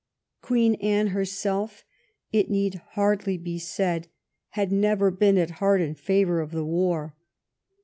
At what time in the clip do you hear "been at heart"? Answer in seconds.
5.11-5.79